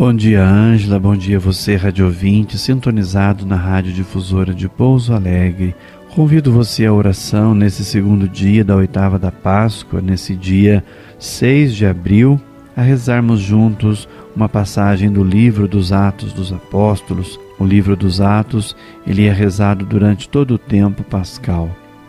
Bom 0.00 0.14
dia, 0.14 0.42
Ângela. 0.42 0.98
Bom 0.98 1.14
dia, 1.14 1.38
você, 1.38 1.76
rádio 1.76 2.06
ouvinte, 2.06 2.56
sintonizado 2.56 3.44
na 3.44 3.54
Rádio 3.54 3.92
Difusora 3.92 4.54
de 4.54 4.66
Pouso 4.66 5.12
Alegre. 5.12 5.76
Convido 6.14 6.50
você 6.50 6.86
à 6.86 6.92
oração 6.92 7.54
nesse 7.54 7.84
segundo 7.84 8.26
dia 8.26 8.64
da 8.64 8.74
oitava 8.74 9.18
da 9.18 9.30
Páscoa, 9.30 10.00
nesse 10.00 10.34
dia 10.34 10.82
6 11.18 11.74
de 11.74 11.84
abril, 11.84 12.40
a 12.74 12.80
rezarmos 12.80 13.40
juntos 13.40 14.08
uma 14.34 14.48
passagem 14.48 15.12
do 15.12 15.22
livro 15.22 15.68
dos 15.68 15.92
Atos 15.92 16.32
dos 16.32 16.50
Apóstolos. 16.50 17.38
O 17.58 17.64
livro 17.66 17.94
dos 17.94 18.22
Atos, 18.22 18.74
ele 19.06 19.26
é 19.26 19.30
rezado 19.30 19.84
durante 19.84 20.30
todo 20.30 20.54
o 20.54 20.58
tempo 20.58 21.04
pascal, 21.04 21.68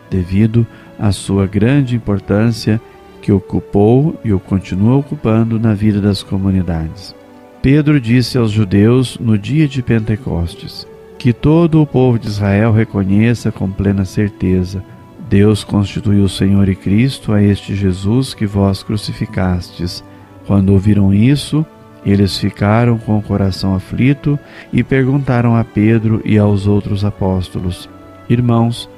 devido 0.10 0.66
à 0.98 1.12
sua 1.12 1.46
grande 1.46 1.98
importância 1.98 2.80
que 3.22 3.34
ocupou 3.34 4.18
e 4.24 4.32
o 4.32 4.40
continua 4.40 4.96
ocupando 4.96 5.60
na 5.60 5.74
vida 5.74 6.00
das 6.00 6.24
comunidades. 6.24 7.20
Pedro 7.62 8.02
disse 8.02 8.40
aos 8.40 8.50
judeus 8.50 9.20
no 9.20 9.38
dia 9.38 9.68
de 9.68 9.84
Pentecostes: 9.84 10.88
Que 11.20 11.32
todo 11.32 11.80
o 11.80 11.86
povo 11.86 12.18
de 12.18 12.28
Israel 12.28 12.72
reconheça 12.72 13.52
com 13.52 13.70
plena 13.70 14.04
certeza: 14.04 14.84
Deus 15.30 15.64
constituiu 15.64 16.24
o 16.24 16.30
Senhor 16.30 16.68
e 16.68 16.76
Cristo 16.76 17.32
a 17.32 17.42
este 17.42 17.76
Jesus 17.76 18.34
que 18.34 18.48
vós 18.48 18.82
crucificastes. 18.82 20.04
Quando 20.48 20.74
ouviram 20.74 21.14
isso, 21.14 21.64
eles 22.04 22.36
ficaram 22.36 22.98
com 22.98 23.20
o 23.20 23.22
coração 23.22 23.76
aflito 23.76 24.40
e 24.74 24.84
perguntaram 24.84 25.56
a 25.56 25.64
Pedro 25.64 26.20
e 26.26 26.40
aos 26.40 26.66
outros 26.66 27.06
apóstolos: 27.06 27.88
Irmãos, 28.28 28.90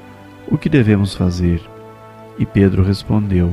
o 0.48 0.56
que 0.56 0.70
devemos 0.70 1.14
fazer? 1.14 1.60
E 2.38 2.46
Pedro 2.46 2.82
respondeu: 2.82 3.52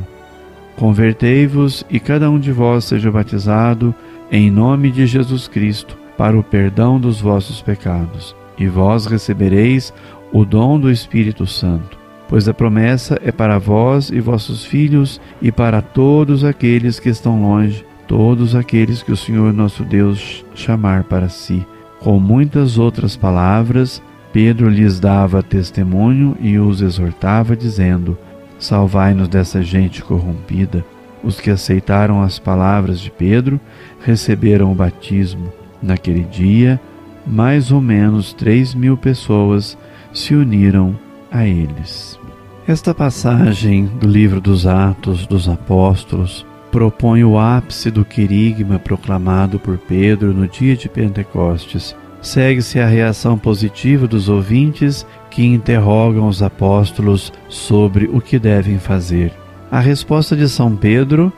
Convertei-vos 0.77 1.85
e 1.89 1.99
cada 1.99 2.29
um 2.29 2.39
de 2.39 2.53
vós 2.53 2.85
seja 2.85 3.11
batizado 3.11 3.93
em 4.31 4.49
nome 4.49 4.89
de 4.89 5.05
Jesus 5.05 5.49
Cristo, 5.49 5.97
para 6.17 6.39
o 6.39 6.43
perdão 6.43 6.97
dos 6.97 7.19
vossos 7.19 7.61
pecados, 7.61 8.33
e 8.57 8.65
vós 8.65 9.05
recebereis 9.05 9.93
o 10.31 10.45
dom 10.45 10.79
do 10.79 10.89
Espírito 10.89 11.45
Santo, 11.45 11.97
pois 12.29 12.47
a 12.47 12.53
promessa 12.53 13.19
é 13.21 13.29
para 13.29 13.59
vós 13.59 14.09
e 14.09 14.21
vossos 14.21 14.63
filhos 14.63 15.19
e 15.41 15.51
para 15.51 15.81
todos 15.81 16.45
aqueles 16.45 16.97
que 16.97 17.09
estão 17.09 17.41
longe, 17.41 17.85
todos 18.07 18.55
aqueles 18.55 19.03
que 19.03 19.11
o 19.11 19.17
Senhor 19.17 19.51
nosso 19.51 19.83
Deus 19.83 20.45
chamar 20.55 21.03
para 21.03 21.27
si. 21.27 21.65
Com 21.99 22.17
muitas 22.17 22.77
outras 22.77 23.17
palavras, 23.17 24.01
Pedro 24.31 24.69
lhes 24.69 24.97
dava 24.97 25.43
testemunho 25.43 26.37
e 26.39 26.57
os 26.57 26.81
exortava, 26.81 27.55
dizendo: 27.55 28.17
Salvai-nos 28.57 29.27
dessa 29.27 29.61
gente 29.61 30.01
corrompida. 30.01 30.85
Os 31.23 31.39
que 31.39 31.49
aceitaram 31.49 32.21
as 32.21 32.39
palavras 32.39 32.99
de 32.99 33.11
Pedro 33.11 33.59
receberam 34.03 34.71
o 34.71 34.75
batismo. 34.75 35.51
Naquele 35.81 36.23
dia, 36.23 36.79
mais 37.25 37.71
ou 37.71 37.81
menos 37.81 38.33
três 38.33 38.73
mil 38.73 38.97
pessoas 38.97 39.77
se 40.13 40.33
uniram 40.35 40.95
a 41.31 41.45
eles. 41.45 42.19
Esta 42.67 42.93
passagem 42.93 43.85
do 43.85 44.07
livro 44.07 44.39
dos 44.39 44.65
Atos 44.67 45.25
dos 45.25 45.49
Apóstolos 45.49 46.45
propõe 46.71 47.23
o 47.23 47.37
ápice 47.37 47.91
do 47.91 48.05
querigma 48.05 48.79
proclamado 48.79 49.59
por 49.59 49.77
Pedro 49.77 50.33
no 50.33 50.47
dia 50.47 50.75
de 50.75 50.87
Pentecostes. 50.87 51.95
Segue-se 52.21 52.79
a 52.79 52.87
reação 52.87 53.37
positiva 53.37 54.07
dos 54.07 54.29
ouvintes 54.29 55.05
que 55.29 55.43
interrogam 55.43 56.27
os 56.27 56.43
apóstolos 56.43 57.33
sobre 57.49 58.05
o 58.05 58.21
que 58.21 58.37
devem 58.37 58.77
fazer. 58.77 59.40
A 59.71 59.79
resposta 59.79 60.35
de 60.35 60.49
São 60.49 60.75
Pedro 60.75 61.31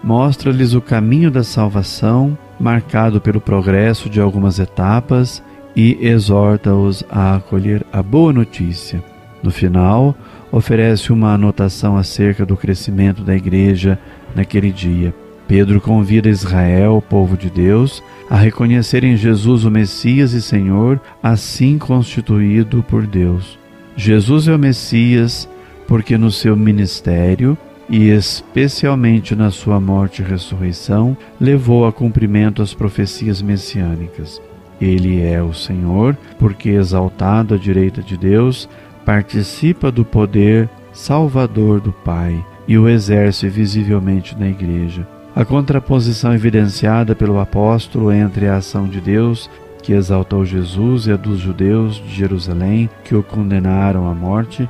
mostra-lhes 0.00 0.74
o 0.74 0.80
caminho 0.80 1.28
da 1.28 1.42
salvação, 1.42 2.38
marcado 2.58 3.20
pelo 3.20 3.40
progresso 3.40 4.08
de 4.08 4.20
algumas 4.20 4.60
etapas, 4.60 5.42
e 5.74 5.98
exorta-os 6.00 7.02
a 7.10 7.34
acolher 7.34 7.84
a 7.92 8.00
boa 8.00 8.32
notícia. 8.32 9.02
No 9.42 9.50
final, 9.50 10.14
oferece 10.52 11.12
uma 11.12 11.34
anotação 11.34 11.96
acerca 11.96 12.46
do 12.46 12.56
crescimento 12.56 13.24
da 13.24 13.34
Igreja 13.34 13.98
naquele 14.36 14.70
dia. 14.70 15.12
Pedro 15.48 15.80
convida 15.80 16.28
Israel, 16.28 16.96
o 16.96 17.02
povo 17.02 17.36
de 17.36 17.50
Deus, 17.50 18.00
a 18.30 18.36
reconhecer 18.36 19.02
em 19.02 19.16
Jesus 19.16 19.64
o 19.64 19.70
Messias 19.70 20.32
e 20.32 20.40
Senhor, 20.40 21.00
assim 21.20 21.76
constituído 21.76 22.84
por 22.84 23.04
Deus. 23.04 23.58
Jesus 23.96 24.46
é 24.46 24.54
o 24.54 24.58
Messias 24.58 25.48
porque 25.88 26.16
no 26.16 26.30
seu 26.30 26.56
ministério 26.56 27.58
e 27.90 28.08
especialmente 28.08 29.34
na 29.34 29.50
sua 29.50 29.80
morte 29.80 30.22
e 30.22 30.24
ressurreição, 30.24 31.16
levou 31.40 31.84
a 31.84 31.92
cumprimento 31.92 32.62
as 32.62 32.72
profecias 32.72 33.42
messiânicas. 33.42 34.40
Ele 34.80 35.20
é 35.20 35.42
o 35.42 35.52
Senhor, 35.52 36.16
porque 36.38 36.70
exaltado 36.70 37.54
à 37.54 37.58
direita 37.58 38.00
de 38.00 38.16
Deus, 38.16 38.68
participa 39.04 39.90
do 39.90 40.04
poder 40.04 40.70
salvador 40.92 41.80
do 41.80 41.92
Pai 41.92 42.42
e 42.66 42.78
o 42.78 42.88
exerce 42.88 43.48
visivelmente 43.48 44.38
na 44.38 44.48
Igreja. 44.48 45.06
A 45.34 45.44
contraposição 45.44 46.32
evidenciada 46.32 47.14
pelo 47.14 47.40
apóstolo 47.40 48.12
entre 48.12 48.46
a 48.46 48.56
ação 48.56 48.86
de 48.86 49.00
Deus, 49.00 49.50
que 49.82 49.92
exaltou 49.92 50.44
Jesus, 50.44 51.06
e 51.06 51.12
a 51.12 51.16
dos 51.16 51.40
judeus 51.40 51.96
de 51.96 52.14
Jerusalém, 52.14 52.88
que 53.04 53.14
o 53.14 53.22
condenaram 53.22 54.08
à 54.08 54.14
morte, 54.14 54.68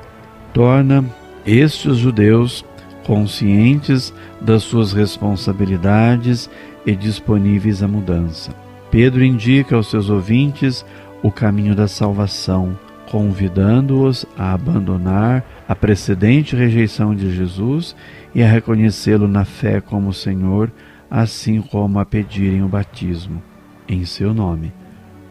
torna 0.55 1.05
estes 1.47 1.97
judeus 1.97 2.65
conscientes 3.07 4.13
das 4.41 4.63
suas 4.63 4.93
responsabilidades 4.93 6.51
e 6.87 6.95
disponíveis 6.95 7.83
à 7.83 7.89
mudança. 7.89 8.55
Pedro 8.91 9.25
indica 9.25 9.77
aos 9.77 9.89
seus 9.91 10.11
ouvintes 10.11 10.85
o 11.23 11.31
caminho 11.31 11.75
da 11.75 11.87
salvação, 11.87 12.79
convidando-os 13.11 14.27
a 14.37 14.53
abandonar 14.53 15.45
a 15.69 15.75
precedente 15.75 16.57
rejeição 16.57 17.15
de 17.15 17.35
Jesus 17.35 17.95
e 18.35 18.43
a 18.43 18.49
reconhecê-lo 18.49 19.29
na 19.29 19.45
fé 19.45 19.81
como 19.81 20.13
Senhor, 20.13 20.71
assim 21.11 21.61
como 21.61 21.99
a 21.99 22.07
pedirem 22.07 22.63
o 22.63 22.69
batismo 22.69 23.43
em 23.89 24.05
seu 24.05 24.33
nome, 24.33 24.73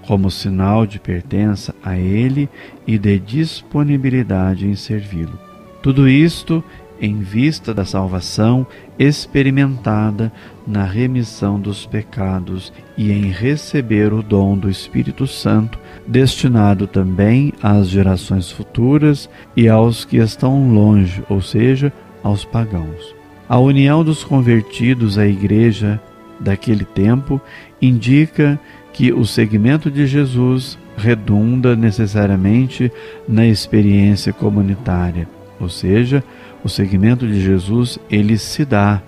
como 0.06 0.30
sinal 0.30 0.86
de 0.86 1.00
pertença 1.00 1.74
a 1.84 1.97
Ele 1.97 2.50
e 2.86 2.97
de 2.97 3.18
disponibilidade 3.18 4.68
em 4.68 4.75
servi-lo. 4.75 5.40
Tudo 5.81 6.09
isto 6.09 6.62
em 7.02 7.20
vista 7.20 7.74
da 7.74 7.86
salvação 7.86 8.66
experimentada 8.98 10.32
na 10.68 10.84
remissão 10.84 11.60
dos 11.60 11.86
pecados 11.86 12.72
e 12.98 13.12
em 13.12 13.32
receber 13.32 14.14
o 14.14 14.22
dom 14.22 14.58
do 14.58 14.70
Espírito 14.70 15.26
Santo, 15.26 15.80
destinado 16.06 16.86
também 16.86 17.54
às 17.62 17.88
gerações 17.88 18.52
futuras 18.52 19.30
e 19.56 19.70
aos 19.70 20.06
que 20.06 20.18
estão 20.18 20.72
longe, 20.74 21.24
ou 21.30 21.42
seja, 21.42 21.92
aos 22.24 22.44
pagãos. 22.44 23.16
A 23.48 23.58
união 23.58 24.04
dos 24.04 24.24
convertidos 24.24 25.18
à 25.18 25.26
Igreja 25.26 26.00
daquele 26.40 26.86
tempo 26.86 27.42
indica 27.81 28.60
que 28.94 29.12
o 29.12 29.26
segmento 29.26 29.90
de 29.90 30.06
Jesus 30.06 30.78
redunda 30.98 31.75
necessariamente 31.75 32.92
na 33.28 33.48
experiência 33.48 34.34
comunitária, 34.34 35.28
ou 35.59 35.69
seja, 35.69 36.23
o 36.63 36.69
seguimento 36.69 37.27
de 37.27 37.41
Jesus, 37.41 38.00
ele 38.09 38.38
se 38.38 38.65
dá 38.65 39.01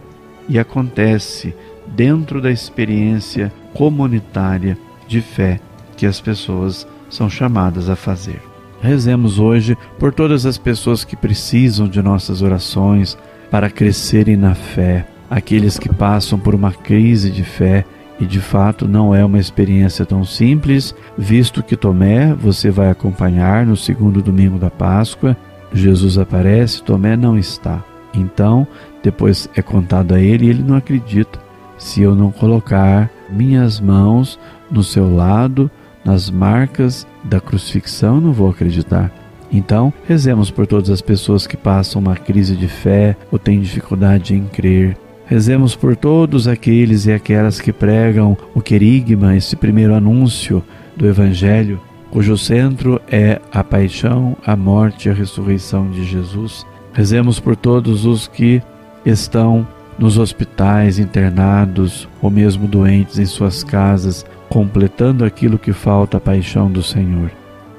e 0.48 0.60
acontece 0.60 1.54
dentro 1.88 2.42
da 2.42 2.52
experiência 2.52 3.52
comunitária 3.74 4.78
de 5.08 5.22
fé 5.22 5.60
que 5.96 6.06
as 6.06 6.20
pessoas 6.20 6.88
são 7.10 7.30
chamadas 7.30 7.90
a 7.90 7.96
fazer. 7.96 8.42
Rezemos 8.82 9.38
hoje 9.38 9.78
por 10.00 10.14
todas 10.14 10.46
as 10.46 10.58
pessoas 10.58 11.04
que 11.04 11.16
precisam 11.16 11.88
de 11.88 12.02
nossas 12.02 12.42
orações 12.42 13.18
para 13.52 13.70
crescerem 13.70 14.36
na 14.36 14.56
fé, 14.56 15.08
aqueles 15.30 15.78
que 15.78 15.90
passam 15.90 16.40
por 16.40 16.56
uma 16.56 16.72
crise 16.72 17.30
de 17.30 17.44
fé 17.44 17.86
e 18.20 18.26
de 18.26 18.40
fato 18.40 18.88
não 18.88 19.14
é 19.14 19.26
uma 19.26 19.40
experiência 19.40 20.06
tão 20.06 20.24
simples, 20.24 20.96
visto 21.18 21.62
que 21.62 21.76
Tomé 21.76 22.34
você 22.34 22.70
vai 22.70 22.90
acompanhar 22.90 23.66
no 23.66 23.76
segundo 23.76 24.22
domingo 24.22 24.58
da 24.58 24.70
Páscoa 24.70 25.36
Jesus 25.74 26.18
aparece, 26.18 26.84
Tomé 26.84 27.16
não 27.16 27.38
está. 27.38 27.84
Então, 28.14 28.68
depois 29.02 29.50
é 29.56 29.62
contado 29.62 30.14
a 30.14 30.20
ele 30.20 30.46
e 30.46 30.50
ele 30.50 30.64
não 30.64 30.76
acredita 30.76 31.40
se 31.78 32.02
eu 32.02 32.14
não 32.14 32.32
colocar 32.32 33.10
minhas 33.30 33.80
mãos 33.80 34.40
no 34.70 34.84
seu 34.84 35.14
lado, 35.14 35.70
nas 36.06 36.30
marcas 36.30 37.08
da 37.24 37.42
crucifixão, 37.42 38.22
não 38.22 38.32
vou 38.32 38.50
acreditar. 38.50 39.12
Então, 39.52 39.92
rezemos 40.08 40.50
por 40.50 40.66
todas 40.66 40.90
as 40.90 41.02
pessoas 41.02 41.46
que 41.46 41.58
passam 41.58 42.02
uma 42.02 42.16
crise 42.16 42.56
de 42.56 42.68
fé 42.68 43.18
ou 43.32 43.40
têm 43.40 43.60
dificuldade 43.60 44.36
em 44.36 44.46
crer. 44.46 44.96
Rezemos 45.26 45.76
por 45.76 45.96
todos 45.96 46.48
aqueles 46.48 47.06
e 47.06 47.12
aquelas 47.12 47.60
que 47.60 47.74
pregam 47.74 48.38
o 48.54 48.62
querigma, 48.62 49.36
esse 49.36 49.56
primeiro 49.56 49.96
anúncio 49.96 50.64
do 50.96 51.08
Evangelho, 51.08 51.82
cujo 52.12 52.38
centro 52.38 53.02
é 53.10 53.40
a 53.52 53.64
paixão, 53.64 54.38
a 54.46 54.56
morte 54.56 55.08
e 55.08 55.12
a 55.12 55.14
ressurreição 55.14 55.90
de 55.90 56.04
Jesus. 56.04 56.66
Rezemos 56.94 57.40
por 57.40 57.56
todos 57.56 58.06
os 58.06 58.28
que 58.28 58.62
estão 59.06 59.66
nos 59.98 60.18
hospitais, 60.18 61.00
internados 61.00 62.08
ou 62.22 62.30
mesmo 62.30 62.68
doentes 62.68 63.18
em 63.18 63.26
suas 63.26 63.64
casas, 63.64 64.26
completando 64.50 65.24
aquilo 65.24 65.58
que 65.58 65.72
falta 65.72 66.18
à 66.18 66.20
paixão 66.20 66.70
do 66.70 66.84
Senhor. 66.84 67.32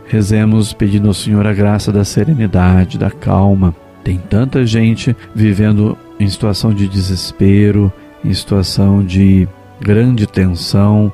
Rezemos 0.07 0.73
pedindo 0.73 1.09
ao 1.09 1.15
Senhor 1.15 1.47
a 1.47 1.53
graça 1.53 1.93
da 1.93 2.05
serenidade, 2.05 2.99
da 2.99 3.11
calma. 3.11 3.75
Tem 4.03 4.19
tanta 4.19 4.65
gente 4.65 5.15
vivendo 5.35 5.97
em 6.19 6.29
situação 6.29 6.73
de 6.73 6.89
desespero, 6.89 7.93
em 8.25 8.33
situação 8.33 9.05
de 9.05 9.49
grande 9.81 10.27
tensão. 10.27 11.13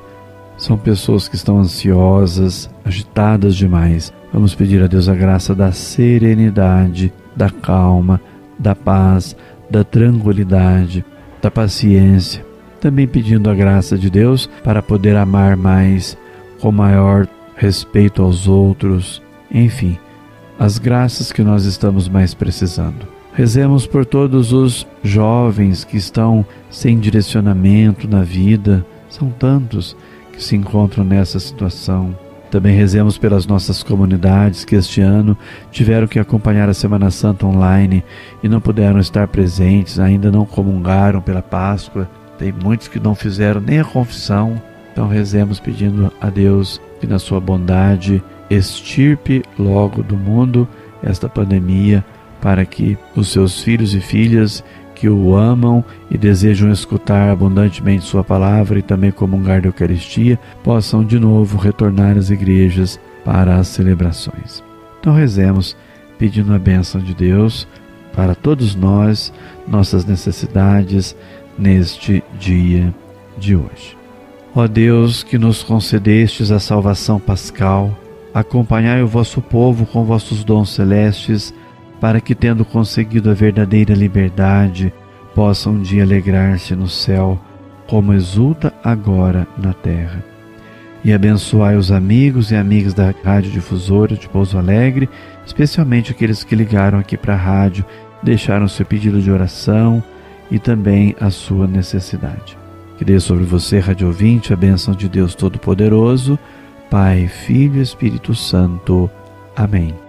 São 0.59 0.77
pessoas 0.77 1.29
que 1.29 1.37
estão 1.37 1.57
ansiosas, 1.57 2.69
agitadas 2.83 3.55
demais. 3.55 4.13
Vamos 4.33 4.53
pedir 4.53 4.83
a 4.83 4.87
Deus 4.87 5.07
a 5.07 5.15
graça 5.15 5.55
da 5.55 5.71
serenidade, 5.71 7.13
da 7.33 7.49
calma, 7.49 8.19
da 8.59 8.75
paz, 8.75 9.37
da 9.71 9.85
tranquilidade, 9.85 11.05
da 11.41 11.49
paciência, 11.49 12.45
também 12.81 13.07
pedindo 13.07 13.49
a 13.49 13.55
graça 13.55 13.97
de 13.97 14.09
Deus 14.09 14.49
para 14.61 14.83
poder 14.83 15.15
amar 15.15 15.55
mais, 15.55 16.17
com 16.59 16.73
maior 16.73 17.25
respeito 17.55 18.21
aos 18.21 18.45
outros, 18.45 19.21
enfim, 19.49 19.97
as 20.59 20.77
graças 20.77 21.31
que 21.31 21.41
nós 21.41 21.63
estamos 21.63 22.09
mais 22.09 22.33
precisando. 22.33 23.07
Rezemos 23.33 23.87
por 23.87 24.05
todos 24.05 24.51
os 24.51 24.85
jovens 25.01 25.85
que 25.85 25.95
estão 25.95 26.45
sem 26.69 26.99
direcionamento 26.99 28.09
na 28.09 28.23
vida, 28.23 28.85
são 29.09 29.29
tantos 29.29 29.95
que 30.39 30.45
se 30.45 30.55
encontram 30.55 31.03
nessa 31.03 31.37
situação. 31.37 32.17
Também 32.49 32.73
rezemos 32.73 33.17
pelas 33.17 33.45
nossas 33.45 33.83
comunidades 33.83 34.63
que 34.63 34.75
este 34.75 35.01
ano 35.01 35.37
tiveram 35.69 36.07
que 36.07 36.17
acompanhar 36.17 36.69
a 36.69 36.73
Semana 36.73 37.11
Santa 37.11 37.45
online 37.45 38.03
e 38.41 38.47
não 38.47 38.61
puderam 38.61 38.99
estar 38.99 39.27
presentes, 39.27 39.99
ainda 39.99 40.31
não 40.31 40.45
comungaram 40.45 41.21
pela 41.21 41.41
Páscoa. 41.41 42.09
Tem 42.39 42.53
muitos 42.53 42.87
que 42.87 43.01
não 43.01 43.13
fizeram 43.13 43.59
nem 43.59 43.81
a 43.81 43.85
confissão. 43.85 44.59
Então 44.93 45.09
rezemos 45.09 45.59
pedindo 45.59 46.11
a 46.21 46.29
Deus 46.29 46.81
que, 47.01 47.05
na 47.05 47.19
sua 47.19 47.41
bondade, 47.41 48.23
extirpe 48.49 49.43
logo 49.59 50.01
do 50.01 50.15
mundo 50.15 50.67
esta 51.03 51.27
pandemia 51.27 52.03
para 52.41 52.65
que 52.65 52.97
os 53.13 53.27
seus 53.27 53.61
filhos 53.61 53.93
e 53.93 53.99
filhas 53.99 54.63
que 54.99 55.07
o 55.07 55.33
amam 55.33 55.83
e 56.11 56.17
desejam 56.17 56.69
escutar 56.69 57.29
abundantemente 57.29 58.03
Sua 58.03 58.21
palavra 58.21 58.79
e 58.79 58.81
também 58.81 59.11
comungar 59.11 59.61
da 59.61 59.69
Eucaristia, 59.69 60.37
possam 60.61 61.05
de 61.05 61.17
novo 61.17 61.57
retornar 61.57 62.17
às 62.17 62.29
igrejas 62.29 62.99
para 63.23 63.55
as 63.55 63.69
celebrações. 63.69 64.61
Então 64.99 65.13
rezemos 65.13 65.77
pedindo 66.17 66.53
a 66.53 66.59
bênção 66.59 66.99
de 66.99 67.13
Deus 67.13 67.65
para 68.13 68.35
todos 68.35 68.75
nós, 68.75 69.31
nossas 69.65 70.03
necessidades 70.03 71.15
neste 71.57 72.21
dia 72.37 72.93
de 73.37 73.55
hoje. 73.55 73.97
Ó 74.53 74.67
Deus, 74.67 75.23
que 75.23 75.37
nos 75.37 75.63
concedestes 75.63 76.51
a 76.51 76.59
salvação 76.59 77.21
pascal, 77.21 77.97
acompanhai 78.33 79.01
o 79.01 79.07
vosso 79.07 79.41
povo 79.41 79.85
com 79.85 80.03
vossos 80.03 80.43
dons 80.43 80.71
celestes 80.71 81.53
para 81.99 82.21
que, 82.21 82.33
tendo 82.33 82.63
conseguido 82.63 83.29
a 83.29 83.33
verdadeira 83.33 83.93
liberdade, 83.93 84.93
possa 85.35 85.69
um 85.69 85.81
dia 85.81 86.03
alegrar-se 86.03 86.75
no 86.75 86.87
céu, 86.87 87.39
como 87.87 88.13
exulta 88.13 88.73
agora 88.83 89.47
na 89.57 89.73
terra. 89.73 90.23
E 91.03 91.13
abençoai 91.13 91.77
os 91.77 91.91
amigos 91.91 92.51
e 92.51 92.55
amigas 92.55 92.93
da 92.93 93.13
Rádio 93.23 93.51
Difusora 93.51 94.15
de 94.15 94.27
Pouso 94.27 94.57
Alegre, 94.57 95.09
especialmente 95.45 96.11
aqueles 96.11 96.43
que 96.43 96.55
ligaram 96.55 96.99
aqui 96.99 97.17
para 97.17 97.33
a 97.33 97.37
rádio, 97.37 97.85
deixaram 98.21 98.67
seu 98.67 98.85
pedido 98.85 99.21
de 99.21 99.31
oração 99.31 100.03
e 100.51 100.59
também 100.59 101.15
a 101.19 101.29
sua 101.29 101.67
necessidade. 101.67 102.57
Que 102.97 103.05
dê 103.05 103.17
sobre 103.19 103.45
você, 103.45 103.79
rádio 103.79 104.07
ouvinte, 104.07 104.51
a 104.51 104.57
bênção 104.57 104.93
de 104.93 105.07
Deus 105.07 105.33
Todo-Poderoso, 105.35 106.37
Pai, 106.89 107.27
Filho 107.27 107.77
e 107.77 107.81
Espírito 107.81 108.35
Santo. 108.35 109.09
Amém. 109.55 110.08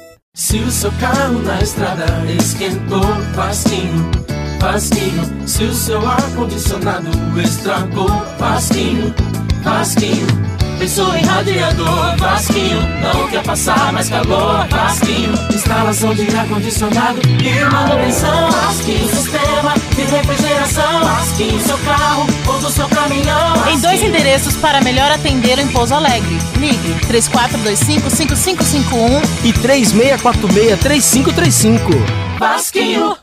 Se 0.33 0.59
o 0.59 0.71
seu 0.71 0.89
carro 0.93 1.39
na 1.39 1.59
estrada 1.59 2.05
esquentou, 2.39 3.03
Vasquinho, 3.35 4.09
Vasquinho. 4.61 5.29
Se 5.45 5.65
o 5.65 5.73
seu 5.73 5.99
ar-condicionado 6.07 7.09
estragou, 7.37 8.07
Vasquinho, 8.39 9.13
Vasquinho. 9.61 10.27
Pensou 10.79 11.13
em 11.15 11.23
radiador, 11.23 12.17
Vasquinho. 12.17 12.79
Não 13.01 13.27
quer 13.27 13.43
passar 13.43 13.91
mais 13.91 14.09
calor, 14.09 14.65
Vasquinho. 14.69 15.33
Instalação 15.53 16.15
de 16.15 16.35
ar-condicionado 16.35 17.19
e 17.23 17.65
manutenção, 17.69 18.51
Vasquinho. 18.51 19.09
Sistema 19.09 19.73
de 19.95 20.01
refrigeração, 20.01 21.01
Vasquinho. 21.01 21.59
Seu 21.59 21.77
carro 21.79 22.25
ou 22.47 22.59
do 22.59 22.69
seu 22.71 22.87
caminhão, 22.87 23.40
Vasquinho. 24.01 24.01
Em 24.01 24.01
dois 24.01 24.01
endereços 24.01 24.57
para 24.57 24.81
melhor 24.81 25.11
atender 25.11 25.59
em 25.59 25.67
Pouso 25.67 25.93
Alegre. 25.93 26.35
Ligue 26.57 26.95
3425-5551 27.07 29.21
e 29.43 29.53
3646-3535. 29.53 31.79
Vasquinho. 32.39 33.15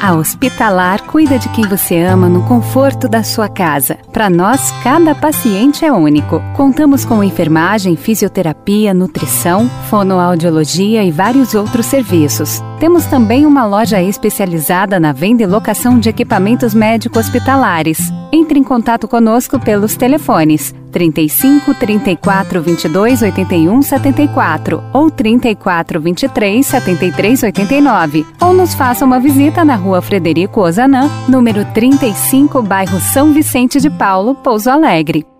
A 0.00 0.14
Hospitalar 0.14 1.02
cuida 1.04 1.38
de 1.38 1.48
quem 1.48 1.66
você 1.66 2.02
ama 2.02 2.28
no 2.28 2.42
conforto 2.42 3.08
da 3.08 3.22
sua 3.22 3.48
casa. 3.48 3.96
Para 4.12 4.28
nós, 4.28 4.70
cada 4.82 5.14
paciente 5.14 5.86
é 5.86 5.92
único. 5.92 6.42
Contamos 6.54 7.06
com 7.06 7.24
enfermagem, 7.24 7.96
fisioterapia, 7.96 8.92
nutrição, 8.92 9.70
fonoaudiologia 9.88 11.02
e 11.02 11.10
vários 11.10 11.54
outros 11.54 11.86
serviços. 11.86 12.60
Temos 12.78 13.06
também 13.06 13.46
uma 13.46 13.64
loja 13.64 14.02
especializada 14.02 15.00
na 15.00 15.12
venda 15.12 15.42
e 15.42 15.46
locação 15.46 15.98
de 15.98 16.10
equipamentos 16.10 16.74
médico-hospitalares. 16.74 18.12
Entre 18.32 18.58
em 18.58 18.64
contato 18.64 19.06
conosco 19.06 19.58
pelos 19.58 19.96
telefones 19.96 20.74
35 20.90 21.74
34 21.74 22.62
22 22.62 23.22
81 23.22 23.82
74 23.82 24.82
ou 24.92 25.10
34 25.10 26.00
23 26.00 26.66
73 26.66 27.42
89 27.42 28.26
ou 28.40 28.52
nos 28.52 28.74
faça 28.74 29.04
uma 29.04 29.20
visita 29.20 29.64
na 29.64 29.76
rua 29.76 30.00
Frederico 30.00 30.60
Ozanam, 30.60 31.10
número 31.28 31.64
35, 31.72 32.62
bairro 32.62 32.98
São 33.00 33.32
Vicente 33.32 33.80
de 33.80 33.90
Paulo, 33.90 34.34
Pouso 34.34 34.70
Alegre. 34.70 35.35